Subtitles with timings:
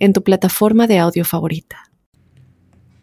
[0.00, 1.76] en tu plataforma de audio favorita.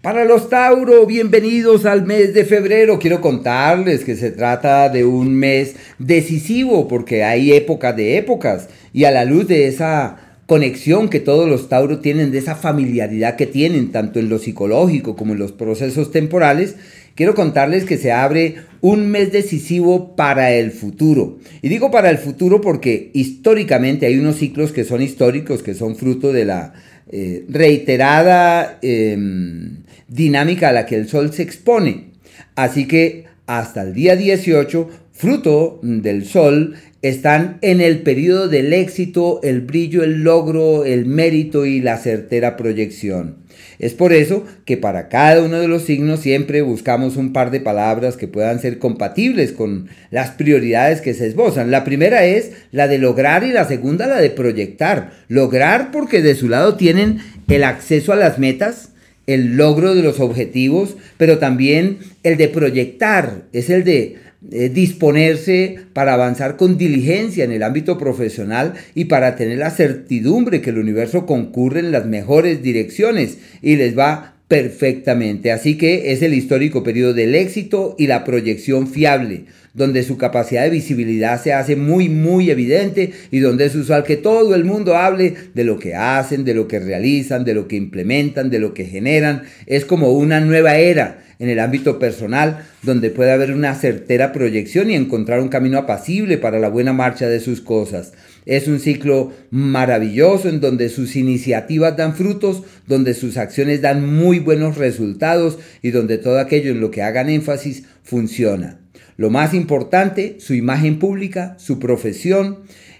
[0.02, 2.99] Para los Tauro, bienvenidos al mes de febrero.
[2.99, 9.05] Quiero contarles que se trata de un mes decisivo porque hay épocas de épocas y
[9.05, 13.48] a la luz de esa conexión que todos los Tauro tienen, de esa familiaridad que
[13.48, 16.77] tienen tanto en lo psicológico como en los procesos temporales,
[17.17, 21.39] quiero contarles que se abre un mes decisivo para el futuro.
[21.62, 25.95] Y digo para el futuro porque históricamente hay unos ciclos que son históricos, que son
[25.98, 26.73] fruto de la
[27.11, 32.11] eh, reiterada em, dinámica a la que el Sol se expone.
[32.55, 39.40] Así que hasta el día 18, fruto del Sol, están en el periodo del éxito,
[39.44, 43.38] el brillo, el logro, el mérito y la certera proyección.
[43.80, 47.60] Es por eso que para cada uno de los signos siempre buscamos un par de
[47.60, 51.72] palabras que puedan ser compatibles con las prioridades que se esbozan.
[51.72, 55.12] La primera es la de lograr y la segunda la de proyectar.
[55.28, 58.90] Lograr porque de su lado tienen el acceso a las metas,
[59.28, 65.77] el logro de los objetivos, pero también el de proyectar, es el de eh, disponerse
[65.93, 70.77] para avanzar con diligencia en el ámbito profesional y para tener la certidumbre que el
[70.77, 75.52] universo concurre en las mejores direcciones y les va perfectamente.
[75.52, 80.63] Así que es el histórico periodo del éxito y la proyección fiable, donde su capacidad
[80.63, 84.95] de visibilidad se hace muy, muy evidente y donde es usual que todo el mundo
[84.95, 88.75] hable de lo que hacen, de lo que realizan, de lo que implementan, de lo
[88.75, 89.43] que generan.
[89.65, 94.89] Es como una nueva era en el ámbito personal, donde puede haber una certera proyección
[94.89, 98.14] y encontrar un camino apacible para la buena marcha de sus cosas.
[98.45, 104.39] Es un ciclo maravilloso en donde sus iniciativas dan frutos, donde sus acciones dan muy
[104.39, 108.80] buenos resultados y donde todo aquello en lo que hagan énfasis funciona.
[109.17, 112.59] Lo más importante, su imagen pública, su profesión,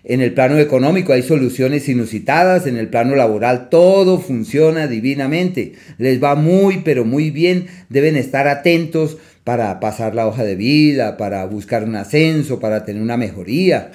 [0.09, 5.73] en el plano económico hay soluciones inusitadas, en el plano laboral todo funciona divinamente.
[5.97, 7.68] Les va muy, pero muy bien.
[7.90, 13.01] Deben estar atentos para pasar la hoja de vida, para buscar un ascenso, para tener
[13.01, 13.91] una mejoría.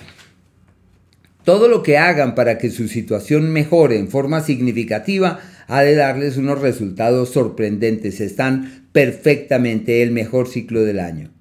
[1.45, 6.37] Todo lo que hagan para que su situación mejore en forma significativa ha de darles
[6.37, 8.21] unos resultados sorprendentes.
[8.21, 11.31] Están perfectamente el mejor ciclo del año.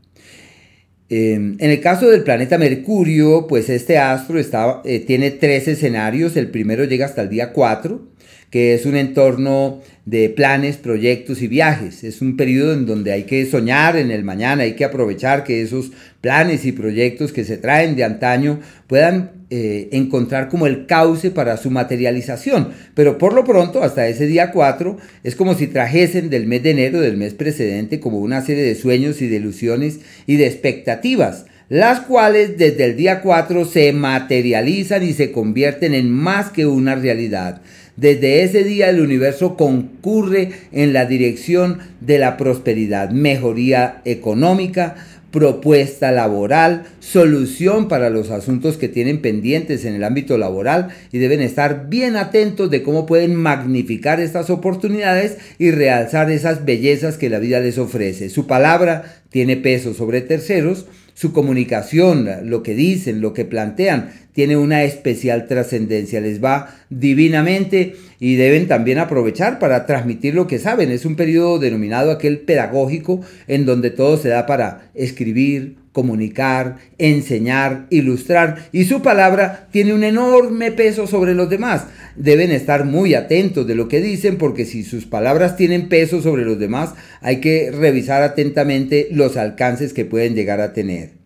[1.14, 6.38] Em, en el caso del planeta Mercurio, pues este astro está, eh, tiene tres escenarios.
[6.38, 8.08] El primero llega hasta el día 4,
[8.50, 12.06] que es un entorno de planes, proyectos y viajes.
[12.06, 15.62] Es un periodo en donde hay que soñar en el mañana, hay que aprovechar que
[15.62, 15.92] esos
[16.22, 21.58] planes y proyectos que se traen de antaño puedan eh, encontrar como el cauce para
[21.58, 22.70] su materialización.
[22.96, 26.72] Pero por lo pronto, hasta ese día 4, es como si trajesen del mes de
[26.72, 31.46] enero, del mes precedente, como una serie de sueños y de ilusiones y de expectativas
[31.72, 36.96] las cuales desde el día 4 se materializan y se convierten en más que una
[36.96, 37.62] realidad.
[37.96, 44.96] Desde ese día el universo concurre en la dirección de la prosperidad, mejoría económica,
[45.32, 51.42] propuesta laboral, solución para los asuntos que tienen pendientes en el ámbito laboral y deben
[51.42, 57.40] estar bien atentos de cómo pueden magnificar estas oportunidades y realzar esas bellezas que la
[57.40, 58.30] vida les ofrece.
[58.30, 64.58] Su palabra tiene peso sobre terceros, su comunicación, lo que dicen, lo que plantean, tiene
[64.58, 70.92] una especial trascendencia, les va divinamente y deben también aprovechar para transmitir lo que saben.
[70.92, 77.88] Es un periodo denominado aquel pedagógico en donde todo se da para escribir, comunicar, enseñar,
[77.90, 81.86] ilustrar y su palabra tiene un enorme peso sobre los demás.
[82.16, 86.46] Deben estar muy atentos de lo que dicen porque si sus palabras tienen peso sobre
[86.46, 91.22] los demás hay que revisar atentamente los alcances que pueden llegar a tener.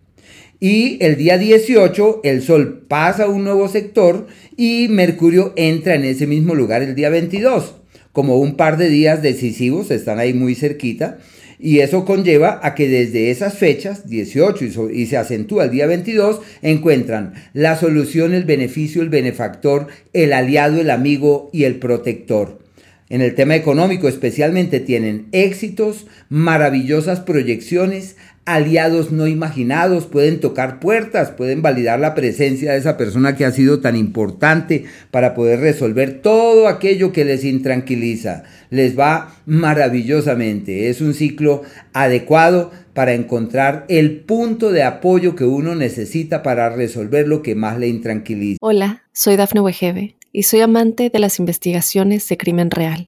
[0.59, 6.05] Y el día 18 el Sol pasa a un nuevo sector y Mercurio entra en
[6.05, 7.75] ese mismo lugar el día 22.
[8.13, 11.19] Como un par de días decisivos, están ahí muy cerquita.
[11.59, 16.41] Y eso conlleva a que desde esas fechas, 18 y, se acentúa el día 22,
[16.61, 22.59] encuentran la solución, el beneficio, el benefactor, el aliado, el amigo y el protector.
[23.07, 28.15] En el tema económico especialmente tienen éxitos, maravillosas proyecciones,
[28.45, 33.51] aliados no imaginados, pueden tocar puertas, pueden validar la presencia de esa persona que ha
[33.51, 38.43] sido tan importante para poder resolver todo aquello que les intranquiliza.
[38.69, 40.89] Les va maravillosamente.
[40.89, 41.63] Es un ciclo
[41.93, 47.79] adecuado para encontrar el punto de apoyo que uno necesita para resolver lo que más
[47.79, 48.59] le intranquiliza.
[48.61, 53.07] Hola, soy Dafne Wegebe y soy amante de las investigaciones de crimen real.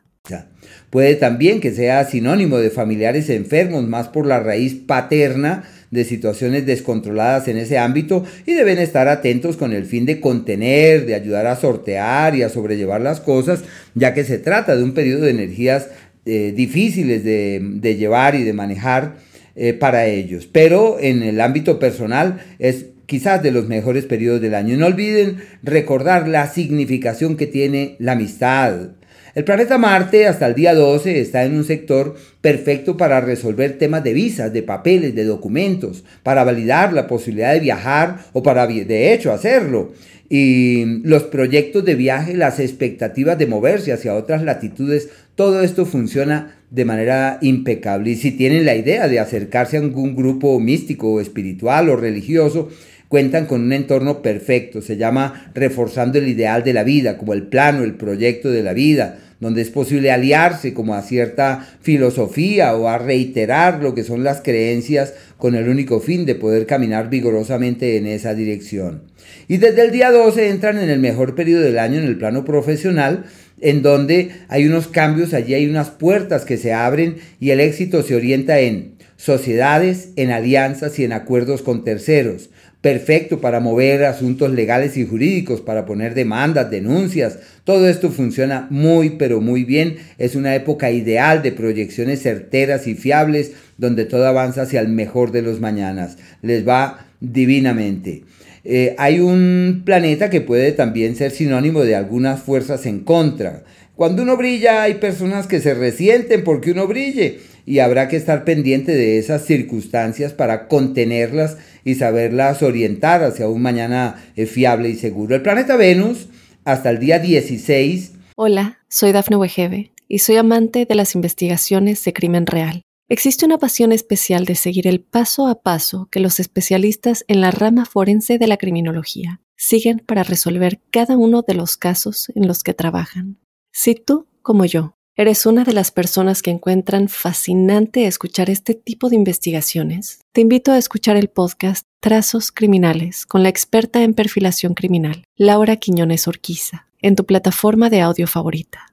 [0.89, 6.65] Puede también que sea sinónimo de familiares enfermos, más por la raíz paterna de situaciones
[6.65, 11.47] descontroladas en ese ámbito y deben estar atentos con el fin de contener, de ayudar
[11.47, 13.63] a sortear y a sobrellevar las cosas,
[13.95, 15.87] ya que se trata de un periodo de energías
[16.25, 19.15] eh, difíciles de, llevar y de manejar
[19.55, 20.47] eh, para ellos.
[20.49, 24.77] Pero en el ámbito personal es quizás de los mejores periodos del año.
[24.77, 28.91] no olviden recordar la significación que tiene la amistad,
[29.33, 34.03] el planeta Marte hasta el día 12 está en un sector perfecto para resolver temas
[34.03, 39.13] de visas, de papeles, de documentos, para validar la posibilidad de viajar o para de
[39.13, 39.93] hecho hacerlo.
[40.29, 46.55] Y los proyectos de viaje, las expectativas de moverse hacia otras latitudes, todo esto funciona
[46.69, 48.11] de manera impecable.
[48.11, 52.69] Y si tienen la idea de acercarse a algún grupo místico espiritual o religioso,
[53.11, 57.43] cuentan con un entorno perfecto, se llama reforzando el ideal de la vida, como el
[57.43, 62.87] plano, el proyecto de la vida, donde es posible aliarse como a cierta filosofía o
[62.87, 67.97] a reiterar lo que son las creencias con el único fin de poder caminar vigorosamente
[67.97, 69.01] en esa dirección.
[69.49, 72.45] Y desde el día 12 entran en el mejor periodo del año en el plano
[72.45, 73.25] profesional,
[73.59, 78.03] en donde hay unos cambios, allí hay unas puertas que se abren y el éxito
[78.03, 82.50] se orienta en sociedades, en alianzas y en acuerdos con terceros
[82.81, 87.37] perfecto para mover asuntos legales y jurídicos, para poner demandas, denuncias.
[87.63, 89.97] Todo esto funciona muy, pero muy bien.
[90.17, 95.31] Es una época ideal de proyecciones certeras y fiables, donde todo avanza hacia el mejor
[95.31, 96.17] de los mañanas.
[96.41, 98.23] Les va divinamente.
[98.63, 103.63] Eh, hay un planeta que puede también ser sinónimo de algunas fuerzas en contra.
[103.95, 108.43] Cuando uno brilla hay personas que se resienten porque uno brille y habrá que estar
[108.43, 114.95] pendiente de esas circunstancias para contenerlas y saberlas orientar hacia un mañana eh, fiable y
[114.95, 115.35] seguro.
[115.35, 116.27] El planeta Venus,
[116.63, 118.13] hasta el día 16.
[118.35, 122.81] Hola, soy Dafne Wegebe y soy amante de las investigaciones de crimen real.
[123.09, 127.51] Existe una pasión especial de seguir el paso a paso que los especialistas en la
[127.51, 132.63] rama forense de la criminología siguen para resolver cada uno de los casos en los
[132.63, 133.37] que trabajan.
[133.73, 139.09] Si tú, como yo, ¿Eres una de las personas que encuentran fascinante escuchar este tipo
[139.09, 140.21] de investigaciones?
[140.31, 145.75] Te invito a escuchar el podcast Trazos Criminales con la experta en perfilación criminal, Laura
[145.75, 148.85] Quiñones Orquiza, en tu plataforma de audio favorita.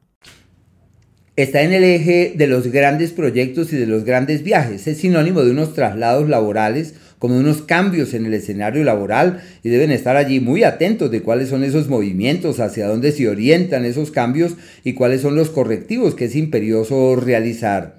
[1.36, 4.88] Está en el eje de los grandes proyectos y de los grandes viajes.
[4.88, 9.90] Es sinónimo de unos traslados laborales como unos cambios en el escenario laboral y deben
[9.90, 14.56] estar allí muy atentos de cuáles son esos movimientos, hacia dónde se orientan esos cambios
[14.84, 17.98] y cuáles son los correctivos que es imperioso realizar.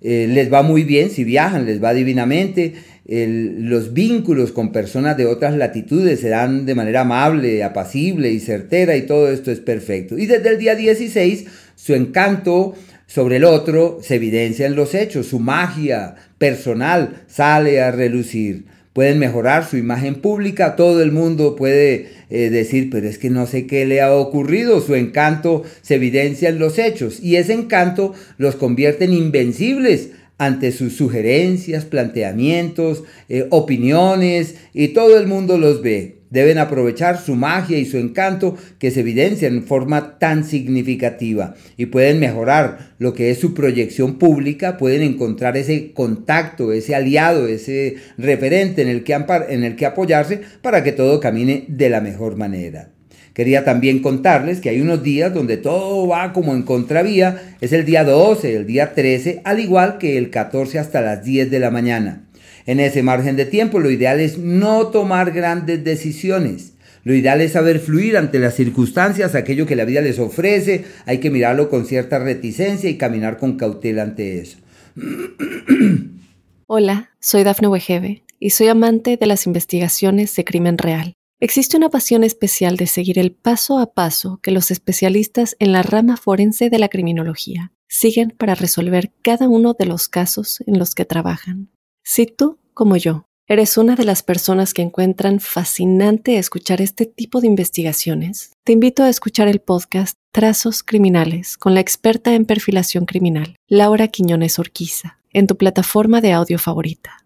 [0.00, 2.74] Eh, les va muy bien si viajan, les va divinamente.
[3.06, 8.96] los vínculos con personas de otras latitudes se dan de manera amable, apacible y certera
[8.96, 10.16] y todo esto es perfecto.
[10.16, 12.74] Y desde el día 16 su encanto
[13.14, 18.64] sobre el otro se evidencia en los hechos, su magia personal sale a relucir.
[18.92, 23.46] Pueden mejorar su imagen pública, todo el mundo puede eh, decir, pero es que no
[23.46, 28.14] sé qué le ha ocurrido, su encanto se evidencia en los hechos y ese encanto
[28.36, 35.82] los convierte en invencibles ante sus sugerencias, planteamientos, eh, opiniones y todo el mundo los
[35.82, 36.16] ve.
[36.34, 41.86] Deben aprovechar su magia y su encanto que se evidencia en forma tan significativa y
[41.86, 47.98] pueden mejorar lo que es su proyección pública, pueden encontrar ese contacto, ese aliado, ese
[48.18, 52.36] referente en el que, en el que apoyarse para que todo camine de la mejor
[52.36, 52.90] manera.
[53.32, 57.56] Quería también contarles que hay unos días donde todo va como en contravía.
[57.60, 61.48] Es el día 12, el día 13, al igual que el 14 hasta las 10
[61.52, 62.24] de la mañana.
[62.66, 66.72] En ese margen de tiempo lo ideal es no tomar grandes decisiones.
[67.02, 71.18] Lo ideal es saber fluir ante las circunstancias, aquello que la vida les ofrece, hay
[71.18, 74.58] que mirarlo con cierta reticencia y caminar con cautela ante eso.
[76.66, 81.12] Hola, soy Dafne Wegebe y soy amante de las investigaciones de crimen real.
[81.40, 85.82] Existe una pasión especial de seguir el paso a paso que los especialistas en la
[85.82, 90.94] rama forense de la criminología siguen para resolver cada uno de los casos en los
[90.94, 91.68] que trabajan.
[92.06, 97.40] Si tú, como yo, eres una de las personas que encuentran fascinante escuchar este tipo
[97.40, 103.06] de investigaciones, te invito a escuchar el podcast Trazos Criminales con la experta en perfilación
[103.06, 107.24] criminal, Laura Quiñones Orquiza en tu plataforma de audio favorita.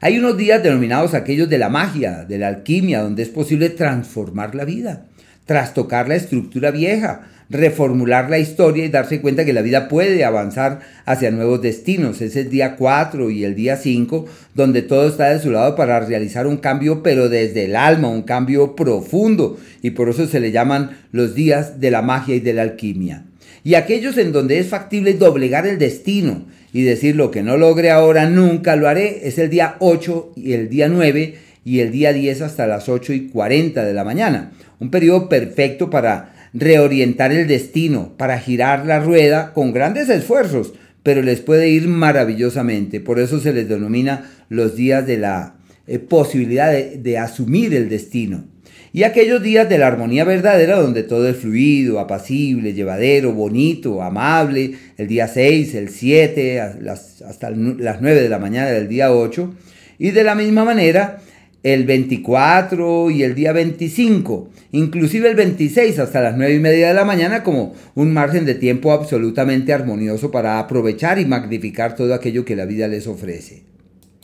[0.00, 4.54] Hay unos días denominados aquellos de la magia, de la alquimia, donde es posible transformar
[4.54, 5.08] la vida,
[5.44, 10.80] trastocar la estructura vieja, reformular la historia y darse cuenta que la vida puede avanzar
[11.04, 12.20] hacia nuevos destinos.
[12.20, 16.00] Es el día 4 y el día 5 donde todo está de su lado para
[16.00, 19.58] realizar un cambio, pero desde el alma, un cambio profundo.
[19.82, 23.24] Y por eso se le llaman los días de la magia y de la alquimia.
[23.62, 27.90] Y aquellos en donde es factible doblegar el destino y decir lo que no logre
[27.90, 31.34] ahora nunca lo haré es el día 8 y el día 9
[31.64, 34.52] y el día 10 hasta las 8 y 40 de la mañana.
[34.78, 40.72] Un periodo perfecto para reorientar el destino, para girar la rueda con grandes esfuerzos,
[41.02, 43.00] pero les puede ir maravillosamente.
[43.00, 45.54] Por eso se les denomina los días de la
[45.86, 48.44] eh, posibilidad de, asumir el destino.
[48.92, 54.72] Y aquellos días de la armonía verdadera donde todo es fluido, apacible, llevadero, bonito, amable,
[54.96, 59.54] el día 6, el 7, hasta las 9 de la mañana del día 8.
[59.98, 61.18] Y de la misma manera,
[61.66, 66.94] el 24 y el día 25, inclusive el 26 hasta las 9 y media de
[66.94, 72.44] la mañana como un margen de tiempo absolutamente armonioso para aprovechar y magnificar todo aquello
[72.44, 73.64] que la vida les ofrece.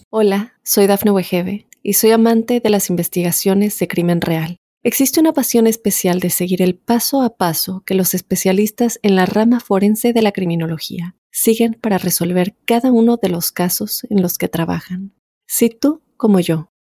[0.08, 4.58] Hola, soy Dafne Wegebe y soy amante de las investigaciones de crimen real.
[4.84, 9.26] Existe una pasión especial de seguir el paso a paso que los especialistas en la
[9.26, 14.38] rama forense de la criminología siguen para resolver cada uno de los casos en los
[14.38, 15.12] que trabajan.
[15.48, 16.71] Si tú, como yo,